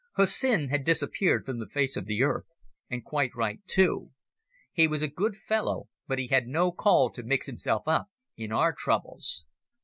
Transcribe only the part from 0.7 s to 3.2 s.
disappeared from the face of the earth, and